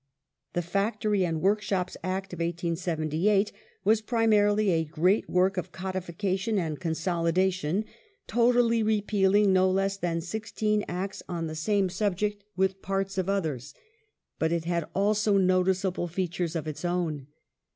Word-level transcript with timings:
The 0.53 0.63
Factory 0.63 1.23
and 1.23 1.41
Workshops 1.43 1.95
Act 2.03 2.33
of 2.33 2.39
1878 2.39 3.51
was 3.83 4.01
primarily 4.01 4.71
a 4.71 4.83
great 4.83 5.29
work 5.29 5.57
of 5.57 5.71
codification 5.71 6.57
and 6.57 6.79
consolidation, 6.79 7.85
totally 8.25 8.81
repealing 8.81 9.53
no 9.53 9.69
less 9.69 9.97
than 9.97 10.19
sixteen 10.21 10.83
Acts 10.87 11.21
on 11.29 11.45
the 11.45 11.53
same 11.53 11.87
subject, 11.87 12.43
with 12.55 12.81
parts 12.81 13.19
of 13.19 13.27
othei*s. 13.27 13.75
But 14.39 14.51
it 14.51 14.65
had 14.65 14.87
also 14.95 15.37
noticeable 15.37 16.07
features 16.07 16.55
of 16.55 16.67
its 16.67 16.83
own. 16.83 17.27